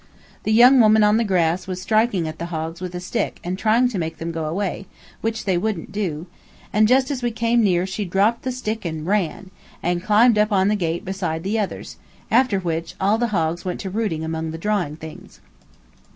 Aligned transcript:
The 0.45 0.51
young 0.51 0.79
woman 0.79 1.03
on 1.03 1.17
the 1.17 1.23
grass 1.23 1.67
was 1.67 1.79
striking 1.79 2.27
at 2.27 2.39
the 2.39 2.47
hogs 2.47 2.81
with 2.81 2.95
a 2.95 2.99
stick 2.99 3.39
and 3.43 3.55
trying 3.55 3.87
to 3.89 3.99
make 3.99 4.17
them 4.17 4.31
go 4.31 4.45
away, 4.45 4.87
which 5.21 5.45
they 5.45 5.59
wouldn't 5.59 5.91
do; 5.91 6.25
and 6.73 6.87
just 6.87 7.11
as 7.11 7.21
we 7.21 7.29
came 7.29 7.63
near 7.63 7.85
she 7.85 8.03
dropped 8.03 8.41
the 8.41 8.51
stick 8.51 8.83
and 8.83 9.05
ran, 9.05 9.51
and 9.83 10.03
climbed 10.03 10.39
up 10.39 10.51
on 10.51 10.69
the 10.69 10.75
gate 10.75 11.05
beside 11.05 11.43
the 11.43 11.59
others, 11.59 11.97
after 12.31 12.59
which 12.59 12.95
all 12.99 13.19
the 13.19 13.27
hogs 13.27 13.63
went 13.63 13.79
to 13.81 13.91
rooting 13.91 14.23
among 14.25 14.49
the 14.49 14.57
drawing 14.57 14.95
things. 14.95 15.39